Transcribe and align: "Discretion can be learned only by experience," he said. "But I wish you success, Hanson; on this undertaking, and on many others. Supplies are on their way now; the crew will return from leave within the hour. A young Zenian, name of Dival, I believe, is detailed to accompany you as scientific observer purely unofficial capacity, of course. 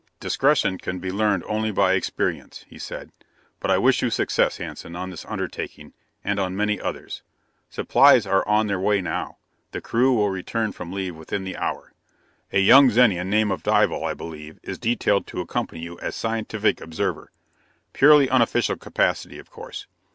"Discretion 0.19 0.79
can 0.79 0.97
be 0.97 1.11
learned 1.11 1.43
only 1.45 1.69
by 1.69 1.93
experience," 1.93 2.65
he 2.67 2.79
said. 2.79 3.11
"But 3.59 3.69
I 3.69 3.77
wish 3.77 4.01
you 4.01 4.09
success, 4.09 4.57
Hanson; 4.57 4.95
on 4.95 5.11
this 5.11 5.25
undertaking, 5.25 5.93
and 6.23 6.39
on 6.39 6.55
many 6.55 6.81
others. 6.81 7.21
Supplies 7.69 8.25
are 8.25 8.43
on 8.47 8.65
their 8.65 8.79
way 8.79 8.99
now; 8.99 9.37
the 9.73 9.79
crew 9.79 10.11
will 10.15 10.31
return 10.31 10.71
from 10.71 10.91
leave 10.91 11.15
within 11.15 11.43
the 11.43 11.55
hour. 11.55 11.93
A 12.51 12.61
young 12.61 12.89
Zenian, 12.89 13.29
name 13.29 13.51
of 13.51 13.61
Dival, 13.61 14.03
I 14.03 14.15
believe, 14.15 14.59
is 14.63 14.79
detailed 14.79 15.27
to 15.27 15.39
accompany 15.39 15.81
you 15.81 15.99
as 15.99 16.15
scientific 16.15 16.81
observer 16.81 17.31
purely 17.93 18.27
unofficial 18.27 18.77
capacity, 18.77 19.37
of 19.37 19.51
course. 19.51 19.85